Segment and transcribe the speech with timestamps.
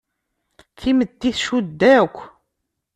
[0.79, 2.15] Timetti tcudd akk.